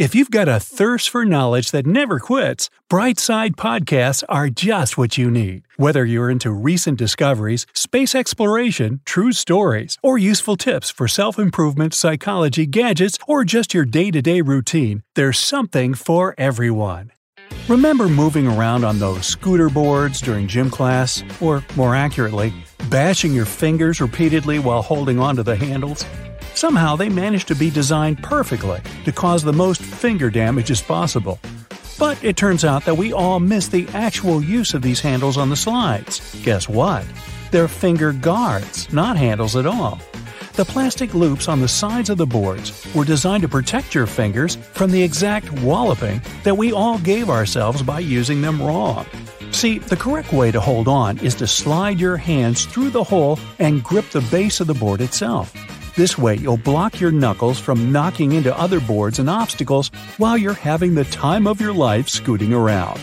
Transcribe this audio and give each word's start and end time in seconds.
If 0.00 0.14
you've 0.14 0.30
got 0.30 0.48
a 0.48 0.58
thirst 0.58 1.10
for 1.10 1.26
knowledge 1.26 1.72
that 1.72 1.84
never 1.86 2.18
quits, 2.18 2.70
Brightside 2.88 3.56
Podcasts 3.56 4.22
are 4.30 4.48
just 4.48 4.96
what 4.96 5.18
you 5.18 5.30
need. 5.30 5.64
Whether 5.76 6.06
you're 6.06 6.30
into 6.30 6.52
recent 6.52 6.96
discoveries, 6.96 7.66
space 7.74 8.14
exploration, 8.14 9.02
true 9.04 9.30
stories, 9.32 9.98
or 10.02 10.16
useful 10.16 10.56
tips 10.56 10.88
for 10.88 11.06
self 11.06 11.38
improvement, 11.38 11.92
psychology, 11.92 12.64
gadgets, 12.64 13.18
or 13.28 13.44
just 13.44 13.74
your 13.74 13.84
day 13.84 14.10
to 14.10 14.22
day 14.22 14.40
routine, 14.40 15.02
there's 15.16 15.38
something 15.38 15.92
for 15.92 16.34
everyone. 16.38 17.12
Remember 17.68 18.08
moving 18.08 18.46
around 18.46 18.84
on 18.84 18.98
those 18.98 19.26
scooter 19.26 19.68
boards 19.68 20.22
during 20.22 20.48
gym 20.48 20.70
class? 20.70 21.22
Or, 21.42 21.62
more 21.76 21.94
accurately, 21.94 22.54
bashing 22.88 23.34
your 23.34 23.44
fingers 23.44 24.00
repeatedly 24.00 24.60
while 24.60 24.80
holding 24.80 25.18
onto 25.18 25.42
the 25.42 25.56
handles? 25.56 26.06
Somehow 26.54 26.96
they 26.96 27.08
managed 27.08 27.48
to 27.48 27.54
be 27.54 27.70
designed 27.70 28.22
perfectly 28.22 28.80
to 29.04 29.12
cause 29.12 29.42
the 29.42 29.52
most 29.52 29.80
finger 29.80 30.30
damage 30.30 30.70
as 30.70 30.82
possible. 30.82 31.38
But 31.98 32.22
it 32.24 32.36
turns 32.36 32.64
out 32.64 32.84
that 32.84 32.96
we 32.96 33.12
all 33.12 33.40
miss 33.40 33.68
the 33.68 33.86
actual 33.94 34.42
use 34.42 34.74
of 34.74 34.82
these 34.82 35.00
handles 35.00 35.36
on 35.36 35.50
the 35.50 35.56
slides. 35.56 36.20
Guess 36.42 36.68
what? 36.68 37.04
They're 37.50 37.68
finger 37.68 38.12
guards, 38.12 38.92
not 38.92 39.16
handles 39.16 39.56
at 39.56 39.66
all. 39.66 40.00
The 40.54 40.64
plastic 40.64 41.14
loops 41.14 41.48
on 41.48 41.60
the 41.60 41.68
sides 41.68 42.10
of 42.10 42.18
the 42.18 42.26
boards 42.26 42.86
were 42.94 43.04
designed 43.04 43.42
to 43.42 43.48
protect 43.48 43.94
your 43.94 44.06
fingers 44.06 44.56
from 44.56 44.90
the 44.90 45.02
exact 45.02 45.50
walloping 45.62 46.20
that 46.42 46.56
we 46.56 46.72
all 46.72 46.98
gave 46.98 47.30
ourselves 47.30 47.82
by 47.82 48.00
using 48.00 48.42
them 48.42 48.60
wrong. 48.60 49.06
See, 49.52 49.78
the 49.78 49.96
correct 49.96 50.32
way 50.32 50.50
to 50.50 50.60
hold 50.60 50.88
on 50.88 51.18
is 51.18 51.34
to 51.36 51.46
slide 51.46 51.98
your 51.98 52.16
hands 52.16 52.66
through 52.66 52.90
the 52.90 53.04
hole 53.04 53.38
and 53.58 53.82
grip 53.82 54.10
the 54.10 54.20
base 54.22 54.60
of 54.60 54.66
the 54.66 54.74
board 54.74 55.00
itself. 55.00 55.54
This 55.96 56.16
way, 56.16 56.36
you'll 56.36 56.56
block 56.56 57.00
your 57.00 57.10
knuckles 57.10 57.58
from 57.58 57.90
knocking 57.90 58.32
into 58.32 58.56
other 58.56 58.80
boards 58.80 59.18
and 59.18 59.28
obstacles 59.28 59.88
while 60.18 60.38
you're 60.38 60.52
having 60.52 60.94
the 60.94 61.04
time 61.04 61.46
of 61.46 61.60
your 61.60 61.72
life 61.72 62.08
scooting 62.08 62.52
around. 62.52 62.98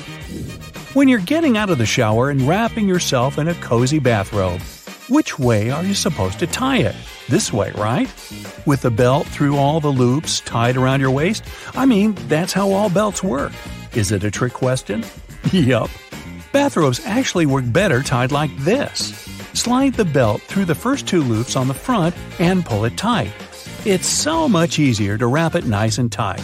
When 0.94 1.08
you're 1.10 1.20
getting 1.20 1.58
out 1.58 1.70
of 1.70 1.78
the 1.78 1.86
shower 1.86 2.30
and 2.30 2.42
wrapping 2.48 2.88
yourself 2.88 3.38
in 3.38 3.50
a 3.50 3.56
cozy 3.56 4.00
bathrobe, 4.00 4.62
which 5.10 5.38
way 5.38 5.70
are 5.70 5.84
you 5.84 5.94
supposed 5.94 6.40
to 6.40 6.48
tie 6.48 6.78
it? 6.78 6.96
This 7.28 7.52
way, 7.52 7.72
right? 7.72 8.08
With 8.66 8.82
the 8.82 8.92
belt 8.92 9.28
through 9.28 9.58
all 9.58 9.82
the 9.82 9.90
loops 9.90 10.40
tied 10.42 10.78
around 10.78 11.02
your 11.02 11.12
waist? 11.12 11.44
I 11.76 11.86
mean, 11.86 12.16
that's 12.28 12.54
how 12.54 12.72
all 12.72 12.90
belts 12.90 13.22
work. 13.22 13.52
Is 13.96 14.14
it 14.14 14.24
a 14.24 14.32
trick 14.32 14.54
question? 14.54 15.04
yup. 15.52 15.90
Bathrobes 16.54 17.06
actually 17.06 17.46
work 17.46 17.66
better 17.68 18.02
tied 18.02 18.32
like 18.32 18.56
this. 18.58 19.27
Slide 19.58 19.96
the 19.96 20.06
belt 20.06 20.44
through 20.44 20.66
the 20.66 20.76
first 20.76 21.08
two 21.08 21.24
loops 21.24 21.56
on 21.56 21.68
the 21.68 21.74
front 21.74 22.14
and 22.38 22.64
pull 22.64 22.86
it 22.86 22.96
tight. 22.96 23.32
It's 23.86 24.06
so 24.06 24.48
much 24.48 24.78
easier 24.78 25.18
to 25.18 25.26
wrap 25.26 25.56
it 25.56 25.66
nice 25.66 25.98
and 25.98 26.12
tight. 26.12 26.44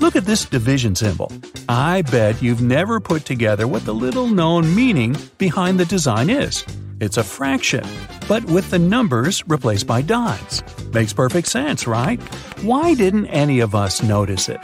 Look 0.00 0.16
at 0.16 0.24
this 0.24 0.46
division 0.46 0.94
symbol. 0.94 1.30
I 1.68 2.00
bet 2.00 2.40
you've 2.40 2.62
never 2.62 3.00
put 3.00 3.26
together 3.26 3.68
what 3.68 3.84
the 3.84 3.92
little 3.92 4.28
known 4.28 4.74
meaning 4.74 5.14
behind 5.36 5.78
the 5.78 5.84
design 5.84 6.30
is. 6.30 6.64
It's 7.00 7.18
a 7.18 7.22
fraction, 7.22 7.84
but 8.26 8.42
with 8.44 8.70
the 8.70 8.78
numbers 8.78 9.46
replaced 9.46 9.86
by 9.86 10.00
dots. 10.00 10.62
Makes 10.94 11.12
perfect 11.12 11.48
sense, 11.48 11.86
right? 11.86 12.18
Why 12.62 12.94
didn't 12.94 13.26
any 13.26 13.60
of 13.60 13.74
us 13.74 14.02
notice 14.02 14.48
it? 14.48 14.60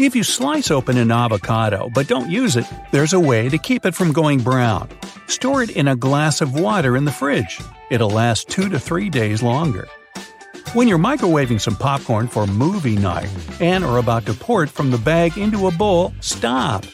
If 0.00 0.16
you 0.16 0.24
slice 0.24 0.72
open 0.72 0.96
an 0.96 1.12
avocado 1.12 1.88
but 1.94 2.08
don't 2.08 2.28
use 2.28 2.56
it, 2.56 2.66
there's 2.90 3.12
a 3.12 3.20
way 3.20 3.48
to 3.50 3.56
keep 3.56 3.86
it 3.86 3.94
from 3.94 4.12
going 4.12 4.40
brown. 4.40 4.88
Store 5.28 5.62
it 5.62 5.70
in 5.70 5.86
a 5.86 5.94
glass 5.94 6.40
of 6.40 6.58
water 6.58 6.96
in 6.96 7.04
the 7.04 7.12
fridge. 7.12 7.60
It'll 7.88 8.10
last 8.10 8.48
two 8.48 8.68
to 8.70 8.80
three 8.80 9.10
days 9.10 9.44
longer. 9.44 9.86
When 10.72 10.86
you're 10.86 10.98
microwaving 10.98 11.60
some 11.60 11.74
popcorn 11.74 12.28
for 12.28 12.46
movie 12.46 12.94
night 12.94 13.28
and 13.60 13.84
are 13.84 13.98
about 13.98 14.24
to 14.26 14.34
pour 14.34 14.62
it 14.62 14.70
from 14.70 14.92
the 14.92 14.98
bag 14.98 15.36
into 15.36 15.66
a 15.66 15.72
bowl, 15.72 16.12
stop. 16.20 16.86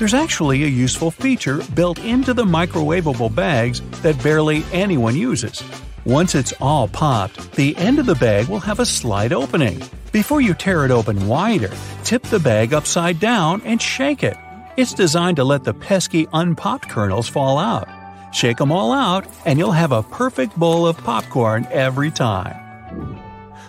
There's 0.00 0.14
actually 0.14 0.64
a 0.64 0.66
useful 0.66 1.12
feature 1.12 1.62
built 1.74 2.00
into 2.00 2.34
the 2.34 2.44
microwavable 2.44 3.32
bags 3.32 3.82
that 4.02 4.20
barely 4.20 4.64
anyone 4.72 5.14
uses. 5.14 5.62
Once 6.04 6.34
it's 6.34 6.52
all 6.60 6.88
popped, 6.88 7.52
the 7.52 7.76
end 7.76 8.00
of 8.00 8.06
the 8.06 8.16
bag 8.16 8.48
will 8.48 8.58
have 8.58 8.80
a 8.80 8.84
slight 8.84 9.32
opening. 9.32 9.80
Before 10.10 10.40
you 10.40 10.52
tear 10.52 10.84
it 10.84 10.90
open 10.90 11.28
wider, 11.28 11.70
tip 12.02 12.24
the 12.24 12.40
bag 12.40 12.74
upside 12.74 13.20
down 13.20 13.62
and 13.62 13.80
shake 13.80 14.24
it. 14.24 14.36
It's 14.76 14.92
designed 14.92 15.36
to 15.36 15.44
let 15.44 15.62
the 15.62 15.74
pesky 15.74 16.26
unpopped 16.32 16.88
kernels 16.88 17.28
fall 17.28 17.58
out. 17.58 17.88
Shake 18.34 18.56
them 18.56 18.72
all 18.72 18.90
out, 18.90 19.24
and 19.46 19.56
you'll 19.56 19.70
have 19.70 19.92
a 19.92 20.02
perfect 20.02 20.58
bowl 20.58 20.84
of 20.84 20.98
popcorn 20.98 21.68
every 21.70 22.10
time. 22.10 22.69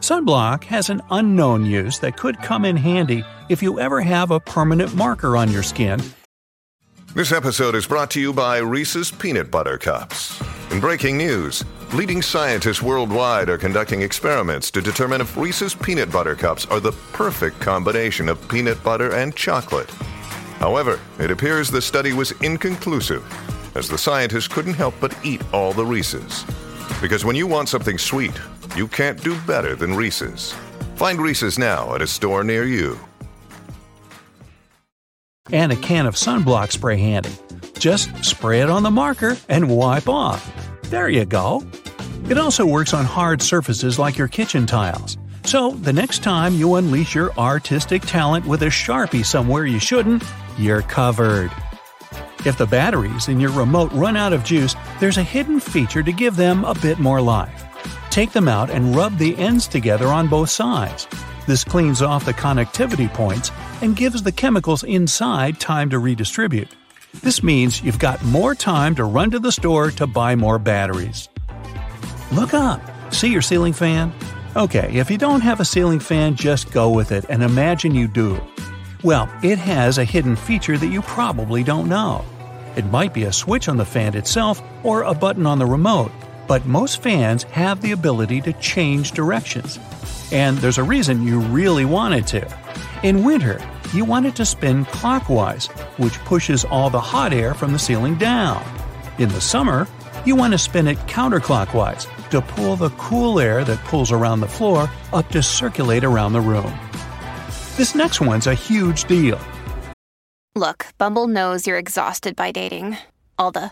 Sunblock 0.01 0.63
has 0.63 0.89
an 0.89 0.99
unknown 1.11 1.63
use 1.63 1.99
that 1.99 2.17
could 2.17 2.41
come 2.41 2.65
in 2.65 2.75
handy 2.75 3.23
if 3.49 3.61
you 3.61 3.79
ever 3.79 4.01
have 4.01 4.31
a 4.31 4.39
permanent 4.39 4.95
marker 4.95 5.37
on 5.37 5.51
your 5.51 5.61
skin. 5.61 6.01
This 7.13 7.31
episode 7.31 7.75
is 7.75 7.85
brought 7.85 8.09
to 8.11 8.19
you 8.19 8.33
by 8.33 8.57
Reese's 8.57 9.11
Peanut 9.11 9.51
Butter 9.51 9.77
Cups. 9.77 10.41
In 10.71 10.79
breaking 10.79 11.17
news, 11.17 11.63
leading 11.93 12.23
scientists 12.23 12.81
worldwide 12.81 13.47
are 13.47 13.59
conducting 13.59 14.01
experiments 14.01 14.71
to 14.71 14.81
determine 14.81 15.21
if 15.21 15.37
Reese's 15.37 15.75
Peanut 15.75 16.11
Butter 16.11 16.33
Cups 16.35 16.65
are 16.65 16.79
the 16.79 16.93
perfect 17.13 17.59
combination 17.59 18.27
of 18.27 18.49
peanut 18.49 18.83
butter 18.83 19.13
and 19.13 19.35
chocolate. 19.35 19.91
However, 20.57 20.99
it 21.19 21.29
appears 21.29 21.69
the 21.69 21.79
study 21.79 22.13
was 22.13 22.31
inconclusive, 22.41 23.23
as 23.75 23.87
the 23.87 23.99
scientists 23.99 24.47
couldn't 24.47 24.73
help 24.73 24.95
but 24.99 25.15
eat 25.23 25.43
all 25.53 25.73
the 25.73 25.85
Reese's. 25.85 26.43
Because 27.01 27.23
when 27.23 27.35
you 27.35 27.45
want 27.45 27.69
something 27.69 27.99
sweet, 27.99 28.33
you 28.75 28.87
can't 28.87 29.21
do 29.21 29.39
better 29.41 29.75
than 29.75 29.95
Reese's. 29.95 30.53
Find 30.95 31.19
Reese's 31.19 31.59
now 31.59 31.93
at 31.95 32.01
a 32.01 32.07
store 32.07 32.43
near 32.43 32.63
you. 32.63 32.99
And 35.51 35.71
a 35.71 35.75
can 35.75 36.05
of 36.05 36.15
sunblock 36.15 36.71
spray 36.71 36.97
handy. 36.97 37.31
Just 37.77 38.23
spray 38.23 38.61
it 38.61 38.69
on 38.69 38.83
the 38.83 38.91
marker 38.91 39.35
and 39.49 39.69
wipe 39.69 40.07
off. 40.07 40.51
There 40.83 41.09
you 41.09 41.25
go. 41.25 41.65
It 42.29 42.37
also 42.37 42.65
works 42.65 42.93
on 42.93 43.05
hard 43.05 43.41
surfaces 43.41 43.99
like 43.99 44.17
your 44.17 44.27
kitchen 44.27 44.65
tiles. 44.65 45.17
So 45.43 45.71
the 45.71 45.91
next 45.91 46.23
time 46.23 46.53
you 46.53 46.75
unleash 46.75 47.15
your 47.15 47.33
artistic 47.37 48.03
talent 48.03 48.45
with 48.45 48.61
a 48.61 48.67
sharpie 48.67 49.25
somewhere 49.25 49.65
you 49.65 49.79
shouldn't, 49.79 50.23
you're 50.57 50.83
covered. 50.83 51.51
If 52.45 52.57
the 52.57 52.67
batteries 52.67 53.27
in 53.27 53.39
your 53.39 53.51
remote 53.51 53.91
run 53.91 54.15
out 54.15 54.33
of 54.33 54.43
juice, 54.43 54.75
there's 54.99 55.17
a 55.17 55.23
hidden 55.23 55.59
feature 55.59 56.03
to 56.03 56.11
give 56.11 56.35
them 56.35 56.63
a 56.63 56.75
bit 56.75 56.99
more 56.99 57.21
life. 57.21 57.65
Take 58.11 58.33
them 58.33 58.49
out 58.49 58.69
and 58.69 58.93
rub 58.93 59.17
the 59.17 59.37
ends 59.37 59.69
together 59.69 60.07
on 60.07 60.27
both 60.27 60.49
sides. 60.49 61.07
This 61.47 61.63
cleans 61.63 62.01
off 62.01 62.25
the 62.25 62.33
connectivity 62.33 63.11
points 63.11 63.51
and 63.81 63.95
gives 63.95 64.21
the 64.21 64.33
chemicals 64.33 64.83
inside 64.83 65.61
time 65.61 65.89
to 65.91 65.97
redistribute. 65.97 66.67
This 67.23 67.41
means 67.41 67.81
you've 67.81 67.99
got 67.99 68.21
more 68.25 68.53
time 68.53 68.95
to 68.95 69.05
run 69.05 69.31
to 69.31 69.39
the 69.39 69.51
store 69.51 69.91
to 69.91 70.05
buy 70.05 70.35
more 70.35 70.59
batteries. 70.59 71.29
Look 72.33 72.53
up. 72.53 72.81
See 73.13 73.29
your 73.29 73.41
ceiling 73.41 73.73
fan? 73.73 74.13
Okay, 74.57 74.91
if 74.93 75.09
you 75.09 75.17
don't 75.17 75.41
have 75.41 75.61
a 75.61 75.65
ceiling 75.65 76.01
fan, 76.01 76.35
just 76.35 76.69
go 76.71 76.89
with 76.89 77.13
it 77.13 77.25
and 77.29 77.41
imagine 77.41 77.95
you 77.95 78.09
do. 78.09 78.41
Well, 79.03 79.29
it 79.41 79.57
has 79.57 79.97
a 79.97 80.03
hidden 80.03 80.35
feature 80.35 80.77
that 80.77 80.87
you 80.87 81.01
probably 81.01 81.63
don't 81.63 81.87
know. 81.87 82.25
It 82.75 82.85
might 82.87 83.13
be 83.13 83.23
a 83.23 83.31
switch 83.31 83.69
on 83.69 83.77
the 83.77 83.85
fan 83.85 84.15
itself 84.15 84.61
or 84.83 85.03
a 85.03 85.13
button 85.13 85.45
on 85.45 85.59
the 85.59 85.65
remote, 85.65 86.11
but 86.51 86.65
most 86.65 87.01
fans 87.01 87.43
have 87.43 87.81
the 87.81 87.93
ability 87.93 88.41
to 88.41 88.51
change 88.51 89.13
directions. 89.13 89.79
And 90.33 90.57
there's 90.57 90.79
a 90.79 90.83
reason 90.83 91.25
you 91.25 91.39
really 91.39 91.85
want 91.85 92.13
it 92.13 92.27
to. 92.27 92.45
In 93.03 93.23
winter, 93.23 93.57
you 93.93 94.03
want 94.03 94.25
it 94.25 94.35
to 94.35 94.45
spin 94.45 94.83
clockwise, 94.83 95.67
which 95.95 96.19
pushes 96.25 96.65
all 96.65 96.89
the 96.89 96.99
hot 96.99 97.31
air 97.31 97.53
from 97.53 97.71
the 97.71 97.79
ceiling 97.79 98.17
down. 98.17 98.61
In 99.17 99.29
the 99.29 99.39
summer, 99.39 99.87
you 100.25 100.35
want 100.35 100.51
to 100.51 100.57
spin 100.57 100.87
it 100.87 100.97
counterclockwise 101.07 102.05
to 102.31 102.41
pull 102.41 102.75
the 102.75 102.89
cool 102.97 103.39
air 103.39 103.63
that 103.63 103.79
pulls 103.85 104.11
around 104.11 104.41
the 104.41 104.45
floor 104.45 104.91
up 105.13 105.29
to 105.29 105.41
circulate 105.41 106.03
around 106.03 106.33
the 106.33 106.41
room. 106.41 106.77
This 107.77 107.95
next 107.95 108.19
one's 108.19 108.47
a 108.47 108.53
huge 108.53 109.05
deal. 109.05 109.39
Look, 110.53 110.87
Bumble 110.97 111.29
knows 111.29 111.65
you're 111.65 111.77
exhausted 111.77 112.35
by 112.35 112.51
dating. 112.51 112.97
All 113.39 113.51
the 113.51 113.71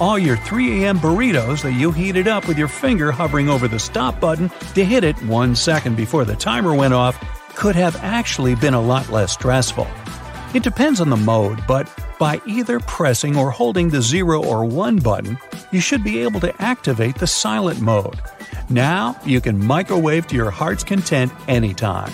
All 0.00 0.18
your 0.18 0.38
3 0.38 0.82
a.m. 0.82 0.98
burritos 0.98 1.60
that 1.60 1.74
you 1.74 1.92
heated 1.92 2.26
up 2.26 2.48
with 2.48 2.56
your 2.56 2.68
finger 2.68 3.12
hovering 3.12 3.50
over 3.50 3.68
the 3.68 3.78
stop 3.78 4.18
button 4.18 4.48
to 4.74 4.82
hit 4.82 5.04
it 5.04 5.22
one 5.24 5.54
second 5.54 5.94
before 5.94 6.24
the 6.24 6.34
timer 6.34 6.74
went 6.74 6.94
off 6.94 7.22
could 7.54 7.76
have 7.76 7.96
actually 8.02 8.54
been 8.54 8.72
a 8.72 8.80
lot 8.80 9.10
less 9.10 9.34
stressful. 9.34 9.86
It 10.54 10.62
depends 10.62 11.02
on 11.02 11.10
the 11.10 11.18
mode, 11.18 11.62
but 11.68 11.86
by 12.18 12.40
either 12.46 12.80
pressing 12.80 13.36
or 13.36 13.50
holding 13.50 13.90
the 13.90 14.00
0 14.00 14.42
or 14.42 14.64
1 14.64 14.96
button, 15.00 15.38
you 15.70 15.80
should 15.80 16.02
be 16.02 16.22
able 16.22 16.40
to 16.40 16.62
activate 16.62 17.16
the 17.16 17.26
silent 17.26 17.82
mode. 17.82 18.18
Now 18.70 19.20
you 19.26 19.42
can 19.42 19.62
microwave 19.62 20.26
to 20.28 20.34
your 20.34 20.50
heart's 20.50 20.82
content 20.82 21.30
anytime. 21.46 22.10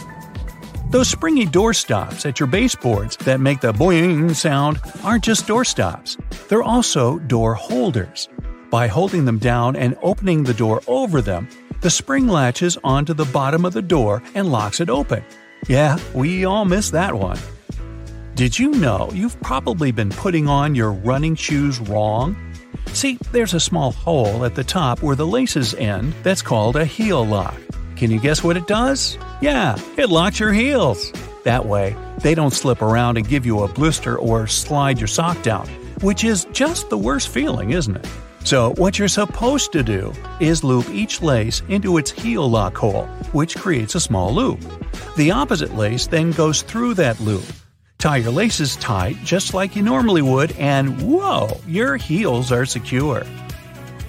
Those 0.96 1.10
springy 1.10 1.44
door 1.44 1.75
stops 1.75 2.25
at 2.25 2.40
your 2.40 2.46
baseboards 2.46 3.19
that 3.19 3.38
make 3.38 3.60
the 3.60 3.70
boing 3.70 4.34
sound 4.34 4.81
aren't 5.04 5.25
just 5.25 5.46
door 5.46 5.62
stops, 5.62 6.16
they're 6.48 6.62
also 6.62 7.19
door 7.19 7.52
holders. 7.52 8.31
By 8.70 8.87
holding 8.87 9.26
them 9.26 9.37
down 9.37 9.76
and 9.76 9.98
opening 10.02 10.43
the 10.43 10.54
door 10.54 10.81
over 10.87 11.20
them, 11.20 11.50
the 11.82 11.90
spring 11.90 12.28
latches 12.28 12.78
onto 12.82 13.12
the 13.12 13.26
bottom 13.26 13.66
of 13.66 13.75
the 13.75 13.82
door 13.82 14.22
and 14.34 14.50
locks 14.50 14.81
it 14.81 14.88
open. 14.88 15.22
Yeah, 15.69 15.98
we 16.14 16.46
all 16.46 16.64
miss 16.64 16.88
that 16.93 17.14
one. 17.14 17.38
Did 18.34 18.58
you 18.58 18.70
know 18.70 19.10
you've 19.12 19.38
probably 19.42 19.92
been 19.92 20.08
putting 20.08 20.49
on 20.49 20.75
your 20.75 20.92
running 20.92 21.34
shoes 21.34 21.78
wrong? 21.78 22.34
See, 22.94 23.19
there's 23.32 23.52
a 23.52 23.60
small 23.60 23.92
hole 23.92 24.46
at 24.46 24.54
the 24.54 24.64
top 24.64 25.02
where 25.02 25.14
the 25.14 25.26
laces 25.26 25.75
end 25.75 26.14
that's 26.22 26.40
called 26.40 26.75
a 26.75 26.87
heel 26.87 27.22
lock. 27.22 27.54
Can 27.96 28.10
you 28.10 28.20
guess 28.20 28.44
what 28.44 28.58
it 28.58 28.66
does? 28.66 29.19
Yeah, 29.40 29.78
it 29.96 30.10
locks 30.10 30.38
your 30.38 30.52
heels. 30.52 31.12
That 31.44 31.64
way, 31.64 31.96
they 32.19 32.34
don't 32.34 32.52
slip 32.52 32.82
around 32.82 33.16
and 33.16 33.26
give 33.26 33.46
you 33.46 33.62
a 33.62 33.69
blister 33.69 34.19
or 34.19 34.46
slide 34.46 34.98
your 34.98 35.08
sock 35.08 35.43
down, 35.43 35.66
which 36.02 36.22
is 36.22 36.44
just 36.52 36.90
the 36.90 36.98
worst 36.98 37.28
feeling, 37.28 37.70
isn't 37.70 37.96
it? 37.96 38.06
So, 38.44 38.75
what 38.75 38.98
you're 38.98 39.08
supposed 39.08 39.72
to 39.72 39.82
do 39.82 40.12
is 40.40 40.62
loop 40.62 40.88
each 40.90 41.22
lace 41.22 41.62
into 41.69 41.96
its 41.96 42.10
heel 42.10 42.48
lock 42.48 42.76
hole, 42.76 43.06
which 43.32 43.56
creates 43.56 43.94
a 43.94 44.00
small 44.00 44.32
loop. 44.32 44.60
The 45.16 45.31
opposite 45.31 45.75
lace 45.75 46.06
then 46.06 46.32
goes 46.32 46.62
through 46.62 46.94
that 46.94 47.19
loop. 47.20 47.44
Tie 47.99 48.19
your 48.19 48.31
laces 48.31 48.76
tight 48.76 49.16
just 49.25 49.54
like 49.54 49.75
you 49.75 49.82
normally 49.82 50.22
would, 50.22 50.52
and 50.58 51.00
whoa, 51.00 51.60
your 51.66 51.96
heels 51.96 52.52
are 52.52 52.66
secure. 52.66 53.25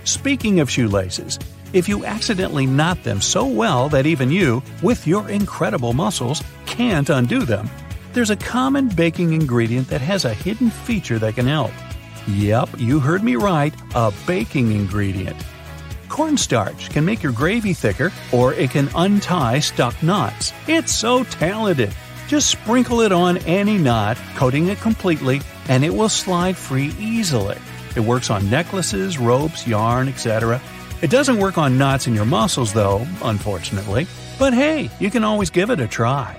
Speaking 0.04 0.60
of 0.60 0.70
shoelaces, 0.70 1.40
if 1.74 1.90
you 1.90 2.06
accidentally 2.06 2.66
knot 2.66 3.04
them 3.04 3.22
so 3.22 3.46
well 3.46 3.90
that 3.90 4.06
even 4.06 4.32
you, 4.32 4.64
with 4.82 5.06
your 5.06 5.30
incredible 5.30 5.94
muscles, 5.94 6.44
can't 6.66 7.10
undo 7.10 7.44
them, 7.44 7.70
there's 8.14 8.30
a 8.30 8.36
common 8.36 8.88
baking 8.90 9.34
ingredient 9.34 9.88
that 9.90 10.02
has 10.02 10.26
a 10.26 10.34
hidden 10.34 10.70
feature 10.70 11.20
that 11.20 11.36
can 11.36 11.48
help. 11.48 11.72
Yep, 12.28 12.70
you 12.78 13.00
heard 13.00 13.24
me 13.24 13.36
right, 13.36 13.74
a 13.96 14.12
baking 14.26 14.72
ingredient. 14.72 15.38
Cornstarch 16.10 16.90
can 16.90 17.06
make 17.06 17.22
your 17.22 17.32
gravy 17.32 17.74
thicker, 17.74 18.12
or 18.32 18.54
it 18.54 18.72
can 18.72 18.90
untie 18.96 19.60
stuck 19.60 20.02
knots. 20.02 20.54
It's 20.68 20.94
so 20.94 21.24
talented! 21.26 21.94
Just 22.28 22.50
sprinkle 22.50 23.02
it 23.02 23.12
on 23.12 23.38
any 23.40 23.78
knot, 23.78 24.18
coating 24.36 24.68
it 24.68 24.80
completely, 24.80 25.42
and 25.70 25.86
it 25.86 25.94
will 25.94 26.10
slide 26.10 26.58
free 26.58 26.94
easily. 27.00 27.58
It 27.96 28.02
works 28.02 28.30
on 28.30 28.50
necklaces, 28.50 29.18
ropes, 29.18 29.66
yarn, 29.66 30.08
etc. 30.08 30.62
It 31.04 31.12
doesn't 31.12 31.38
work 31.38 31.60
on 31.60 31.78
knots 31.78 32.08
in 32.08 32.16
your 32.16 32.26
muscles, 32.26 32.74
though, 32.74 33.08
unfortunately. 33.22 34.08
But 34.40 34.56
hey, 34.56 34.90
you 35.00 35.12
can 35.12 35.24
always 35.24 35.52
give 35.52 35.70
it 35.70 35.80
a 35.80 35.88
try. 35.88 36.36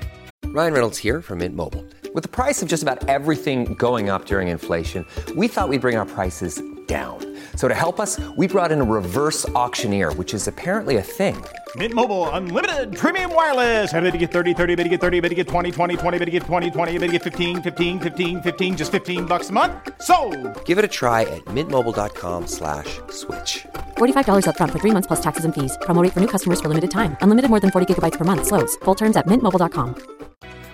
Ryan 0.46 0.72
Reynolds 0.72 0.99
here 0.99 1.22
from 1.22 1.38
Mint 1.38 1.55
Mobile. 1.55 1.84
With 2.12 2.25
the 2.25 2.28
price 2.28 2.60
of 2.60 2.69
just 2.69 2.82
about 2.82 3.08
everything 3.08 3.75
going 3.75 4.10
up 4.10 4.25
during 4.25 4.49
inflation, 4.49 5.06
we 5.37 5.46
thought 5.46 5.69
we'd 5.69 5.81
bring 5.81 5.96
our 5.96 6.06
prices 6.06 6.60
down. 6.88 7.19
So 7.55 7.69
to 7.69 7.75
help 7.75 8.00
us, 8.00 8.19
we 8.37 8.49
brought 8.49 8.72
in 8.72 8.81
a 8.81 8.84
reverse 8.84 9.49
auctioneer, 9.50 10.12
which 10.14 10.34
is 10.34 10.49
apparently 10.49 10.96
a 10.96 11.02
thing. 11.02 11.37
Mint 11.76 11.94
Mobile 11.94 12.28
unlimited 12.31 12.96
premium 12.96 13.32
wireless. 13.34 13.93
Ready 13.93 14.10
to 14.10 14.19
get 14.19 14.32
30, 14.32 14.55
30, 14.55 14.75
bit 14.75 14.84
to 14.84 14.88
get 14.88 15.00
30, 15.00 15.20
bit 15.20 15.28
to 15.28 15.34
get 15.34 15.46
20, 15.46 15.70
20, 15.70 15.96
20, 15.99 16.19
bit 16.19 16.25
to 16.25 16.31
get 16.32 16.43
20, 16.44 16.70
20, 16.70 16.93
bit 16.99 17.06
to 17.06 17.12
get 17.12 17.22
15, 17.22 17.62
15, 17.62 18.00
15, 18.00 18.43
15 18.43 18.76
just 18.76 18.90
15 18.90 19.26
bucks 19.26 19.50
a 19.50 19.52
month. 19.52 19.74
So, 20.00 20.17
Give 20.65 20.79
it 20.79 20.84
a 20.84 20.88
try 20.88 21.22
at 21.22 21.44
mintmobile.com/switch. 21.44 23.67
slash 23.98 24.24
$45 24.24 24.44
upfront 24.44 24.72
for 24.72 24.78
3 24.78 24.93
months 24.93 25.06
plus 25.06 25.20
taxes 25.20 25.44
and 25.44 25.55
fees. 25.55 25.76
Promo 25.82 26.02
rate 26.02 26.12
for 26.12 26.20
new 26.20 26.26
customers 26.26 26.60
for 26.60 26.69
limited 26.69 26.90
time. 26.90 27.17
Unlimited 27.20 27.50
more 27.50 27.60
than 27.60 27.70
40 27.70 27.94
gigabytes 27.94 28.17
per 28.17 28.24
month 28.24 28.46
slows. 28.46 28.76
Full 28.84 28.94
terms 28.94 29.17
at 29.17 29.26
mintmobile.com. 29.26 29.94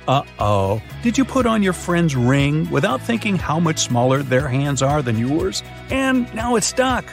Uh 0.06 0.22
oh. 0.38 0.82
Did 1.02 1.16
you 1.16 1.24
put 1.24 1.46
on 1.46 1.62
your 1.62 1.72
friend's 1.72 2.14
ring 2.14 2.70
without 2.70 3.00
thinking 3.00 3.36
how 3.36 3.58
much 3.58 3.78
smaller 3.78 4.22
their 4.22 4.48
hands 4.48 4.82
are 4.82 5.02
than 5.02 5.18
yours? 5.18 5.62
And 5.90 6.32
now 6.34 6.56
it's 6.56 6.66
stuck. 6.66 7.04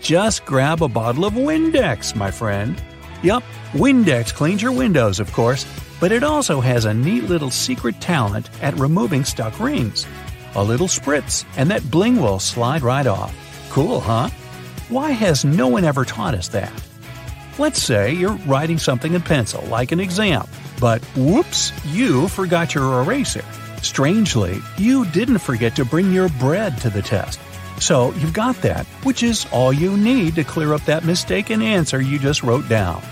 Just 0.00 0.44
grab 0.44 0.82
a 0.82 0.88
bottle 0.88 1.24
of 1.24 1.34
Windex, 1.34 2.16
my 2.16 2.32
friend. 2.32 2.82
Yup, 3.22 3.44
Windex 3.72 4.34
cleans 4.34 4.60
your 4.60 4.72
windows, 4.72 5.20
of 5.20 5.32
course, 5.32 5.64
but 6.00 6.10
it 6.10 6.24
also 6.24 6.60
has 6.60 6.84
a 6.84 6.92
neat 6.92 7.24
little 7.28 7.50
secret 7.50 8.00
talent 8.00 8.50
at 8.60 8.74
removing 8.76 9.24
stuck 9.24 9.60
rings. 9.60 10.04
A 10.56 10.64
little 10.64 10.88
spritz, 10.88 11.44
and 11.56 11.70
that 11.70 11.88
bling 11.92 12.20
will 12.20 12.40
slide 12.40 12.82
right 12.82 13.06
off. 13.06 13.32
Cool, 13.70 14.00
huh? 14.00 14.28
Why 14.92 15.12
has 15.12 15.42
no 15.42 15.68
one 15.68 15.84
ever 15.84 16.04
taught 16.04 16.34
us 16.34 16.48
that? 16.48 16.70
Let's 17.58 17.82
say 17.82 18.12
you're 18.12 18.36
writing 18.44 18.76
something 18.76 19.14
in 19.14 19.22
pencil, 19.22 19.64
like 19.68 19.90
an 19.90 20.00
exam, 20.00 20.46
but 20.78 21.02
whoops, 21.16 21.72
you 21.94 22.28
forgot 22.28 22.74
your 22.74 23.00
eraser. 23.00 23.42
Strangely, 23.80 24.60
you 24.76 25.06
didn't 25.06 25.38
forget 25.38 25.74
to 25.76 25.86
bring 25.86 26.12
your 26.12 26.28
bread 26.38 26.76
to 26.82 26.90
the 26.90 27.00
test. 27.00 27.40
So 27.80 28.12
you've 28.16 28.34
got 28.34 28.56
that, 28.60 28.84
which 29.02 29.22
is 29.22 29.46
all 29.50 29.72
you 29.72 29.96
need 29.96 30.34
to 30.34 30.44
clear 30.44 30.74
up 30.74 30.82
that 30.82 31.06
mistaken 31.06 31.62
answer 31.62 32.02
you 32.02 32.18
just 32.18 32.42
wrote 32.42 32.68
down. 32.68 33.02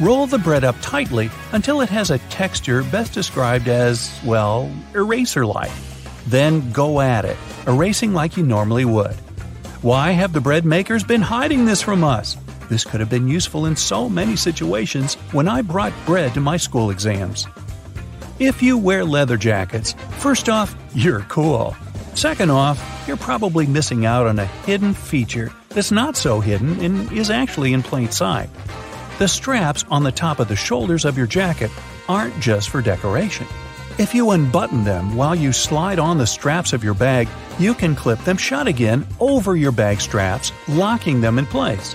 Roll 0.00 0.26
the 0.26 0.38
bread 0.38 0.64
up 0.64 0.76
tightly 0.80 1.28
until 1.52 1.82
it 1.82 1.90
has 1.90 2.10
a 2.10 2.18
texture 2.30 2.82
best 2.84 3.12
described 3.12 3.68
as, 3.68 4.18
well, 4.24 4.72
eraser 4.94 5.44
like. 5.44 5.70
Then 6.28 6.72
go 6.72 7.02
at 7.02 7.26
it, 7.26 7.36
erasing 7.66 8.14
like 8.14 8.38
you 8.38 8.42
normally 8.42 8.86
would. 8.86 9.14
Why 9.82 10.10
have 10.10 10.34
the 10.34 10.42
bread 10.42 10.66
makers 10.66 11.04
been 11.04 11.22
hiding 11.22 11.64
this 11.64 11.80
from 11.80 12.04
us? 12.04 12.36
This 12.68 12.84
could 12.84 13.00
have 13.00 13.08
been 13.08 13.26
useful 13.26 13.64
in 13.64 13.76
so 13.76 14.10
many 14.10 14.36
situations 14.36 15.14
when 15.32 15.48
I 15.48 15.62
brought 15.62 15.94
bread 16.04 16.34
to 16.34 16.40
my 16.40 16.58
school 16.58 16.90
exams. 16.90 17.46
If 18.38 18.62
you 18.62 18.76
wear 18.76 19.06
leather 19.06 19.38
jackets, 19.38 19.94
first 20.18 20.50
off, 20.50 20.76
you're 20.94 21.22
cool. 21.30 21.74
Second 22.14 22.50
off, 22.50 22.78
you're 23.08 23.16
probably 23.16 23.66
missing 23.66 24.04
out 24.04 24.26
on 24.26 24.38
a 24.38 24.44
hidden 24.44 24.92
feature 24.92 25.50
that's 25.70 25.90
not 25.90 26.14
so 26.14 26.40
hidden 26.40 26.78
and 26.80 27.10
is 27.10 27.30
actually 27.30 27.72
in 27.72 27.82
plain 27.82 28.10
sight. 28.10 28.50
The 29.18 29.28
straps 29.28 29.86
on 29.90 30.02
the 30.02 30.12
top 30.12 30.40
of 30.40 30.48
the 30.48 30.56
shoulders 30.56 31.06
of 31.06 31.16
your 31.16 31.26
jacket 31.26 31.70
aren't 32.06 32.38
just 32.38 32.68
for 32.68 32.82
decoration. 32.82 33.46
If 34.00 34.14
you 34.14 34.30
unbutton 34.30 34.82
them 34.82 35.14
while 35.14 35.34
you 35.34 35.52
slide 35.52 35.98
on 35.98 36.16
the 36.16 36.26
straps 36.26 36.72
of 36.72 36.82
your 36.82 36.94
bag, 36.94 37.28
you 37.58 37.74
can 37.74 37.94
clip 37.94 38.18
them 38.20 38.38
shut 38.38 38.66
again 38.66 39.06
over 39.20 39.56
your 39.56 39.72
bag 39.72 40.00
straps, 40.00 40.52
locking 40.68 41.20
them 41.20 41.38
in 41.38 41.44
place. 41.44 41.94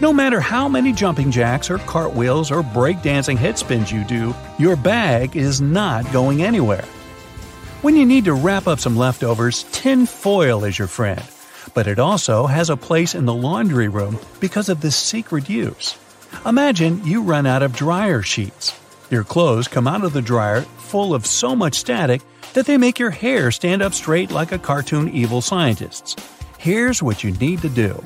No 0.00 0.12
matter 0.12 0.40
how 0.40 0.68
many 0.68 0.92
jumping 0.92 1.30
jacks 1.30 1.70
or 1.70 1.78
cartwheels 1.78 2.50
or 2.50 2.64
breakdancing 2.64 3.36
head 3.36 3.56
spins 3.56 3.92
you 3.92 4.02
do, 4.02 4.34
your 4.58 4.74
bag 4.74 5.36
is 5.36 5.60
not 5.60 6.10
going 6.12 6.42
anywhere. 6.42 6.84
When 7.82 7.94
you 7.94 8.04
need 8.04 8.24
to 8.24 8.34
wrap 8.34 8.66
up 8.66 8.80
some 8.80 8.96
leftovers, 8.96 9.62
tin 9.70 10.06
foil 10.06 10.64
is 10.64 10.76
your 10.76 10.88
friend. 10.88 11.22
But 11.72 11.86
it 11.86 12.00
also 12.00 12.46
has 12.46 12.68
a 12.68 12.76
place 12.76 13.14
in 13.14 13.26
the 13.26 13.32
laundry 13.32 13.86
room 13.86 14.18
because 14.40 14.68
of 14.68 14.80
this 14.80 14.96
secret 14.96 15.48
use. 15.48 15.96
Imagine 16.44 17.06
you 17.06 17.22
run 17.22 17.46
out 17.46 17.62
of 17.62 17.76
dryer 17.76 18.22
sheets. 18.22 18.72
Your 19.14 19.22
clothes 19.22 19.68
come 19.68 19.86
out 19.86 20.02
of 20.02 20.12
the 20.12 20.20
dryer 20.20 20.62
full 20.62 21.14
of 21.14 21.24
so 21.24 21.54
much 21.54 21.76
static 21.76 22.20
that 22.52 22.66
they 22.66 22.76
make 22.76 22.98
your 22.98 23.10
hair 23.10 23.52
stand 23.52 23.80
up 23.80 23.94
straight 23.94 24.32
like 24.32 24.50
a 24.50 24.58
cartoon 24.58 25.08
evil 25.08 25.40
scientist's. 25.40 26.16
Here's 26.58 27.00
what 27.00 27.22
you 27.22 27.30
need 27.30 27.62
to 27.62 27.68
do 27.68 28.02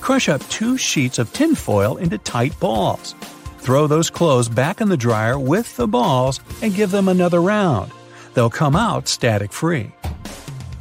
crush 0.00 0.30
up 0.30 0.40
two 0.48 0.78
sheets 0.78 1.18
of 1.18 1.30
tinfoil 1.34 1.98
into 1.98 2.16
tight 2.16 2.58
balls. 2.58 3.14
Throw 3.58 3.86
those 3.86 4.08
clothes 4.08 4.48
back 4.48 4.80
in 4.80 4.88
the 4.88 4.96
dryer 4.96 5.38
with 5.38 5.76
the 5.76 5.86
balls 5.86 6.40
and 6.62 6.74
give 6.74 6.90
them 6.90 7.08
another 7.08 7.42
round. 7.42 7.92
They'll 8.32 8.48
come 8.48 8.76
out 8.76 9.08
static 9.08 9.52
free. 9.52 9.92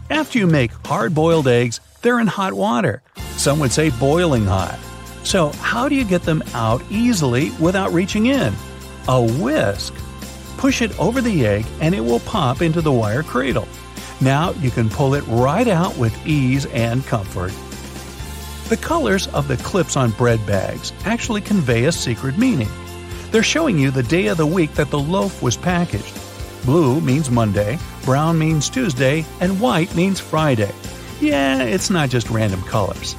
After 0.09 0.39
you 0.39 0.47
make 0.47 0.71
hard 0.87 1.13
boiled 1.13 1.49
eggs, 1.49 1.81
they're 2.01 2.21
in 2.21 2.27
hot 2.27 2.53
water. 2.53 3.01
Some 3.35 3.59
would 3.59 3.73
say 3.73 3.89
boiling 3.89 4.45
hot. 4.45 4.79
So, 5.25 5.49
how 5.49 5.89
do 5.89 5.95
you 5.95 6.05
get 6.05 6.21
them 6.21 6.45
out 6.53 6.81
easily 6.89 7.51
without 7.59 7.91
reaching 7.91 8.27
in? 8.27 8.53
A 9.07 9.21
whisk. 9.21 9.93
Push 10.57 10.81
it 10.81 10.97
over 10.99 11.21
the 11.21 11.45
egg 11.45 11.65
and 11.79 11.93
it 11.93 12.01
will 12.01 12.21
pop 12.21 12.61
into 12.61 12.81
the 12.81 12.91
wire 12.91 13.23
cradle. 13.23 13.67
Now 14.19 14.51
you 14.53 14.71
can 14.71 14.89
pull 14.89 15.13
it 15.13 15.23
right 15.27 15.67
out 15.67 15.95
with 15.97 16.25
ease 16.25 16.65
and 16.67 17.05
comfort. 17.05 17.53
The 18.69 18.77
colors 18.77 19.27
of 19.27 19.47
the 19.47 19.57
clips 19.57 19.95
on 19.95 20.09
bread 20.11 20.43
bags 20.47 20.91
actually 21.03 21.41
convey 21.41 21.85
a 21.85 21.91
secret 21.91 22.37
meaning. 22.37 22.69
They're 23.29 23.43
showing 23.43 23.77
you 23.77 23.91
the 23.91 24.01
day 24.01 24.27
of 24.27 24.37
the 24.37 24.47
week 24.47 24.73
that 24.73 24.89
the 24.89 24.97
loaf 24.97 25.43
was 25.43 25.55
packaged. 25.55 26.19
Blue 26.65 26.99
means 26.99 27.29
Monday, 27.29 27.77
brown 28.05 28.39
means 28.39 28.69
Tuesday, 28.69 29.23
and 29.39 29.61
white 29.61 29.93
means 29.93 30.19
Friday. 30.19 30.73
Yeah, 31.21 31.61
it's 31.61 31.91
not 31.91 32.09
just 32.09 32.29
random 32.31 32.63
colors. 32.63 33.15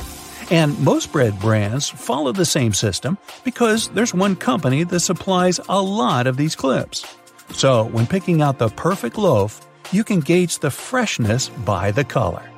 And 0.51 0.79
most 0.79 1.11
bread 1.11 1.39
brands 1.41 1.89
follow 1.89 2.33
the 2.33 2.45
same 2.45 2.73
system 2.73 3.19
because 3.45 3.89
there's 3.89 4.15
one 4.15 4.37
company 4.37 4.85
that 4.85 5.01
supplies 5.01 5.59
a 5.69 5.83
lot 5.83 6.27
of 6.27 6.37
these 6.37 6.55
clips. 6.55 7.05
So, 7.53 7.85
when 7.85 8.07
picking 8.07 8.43
out 8.43 8.59
the 8.59 8.69
perfect 8.69 9.19
loaf, 9.19 9.61
you 9.93 10.05
can 10.05 10.21
gauge 10.21 10.59
the 10.59 10.71
freshness 10.71 11.49
by 11.49 11.91
the 11.91 12.05
color. 12.05 12.56